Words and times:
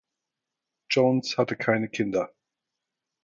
Jones 0.89 1.37
hatte 1.37 1.55
keine 1.55 1.87
Kinder. 1.87 2.33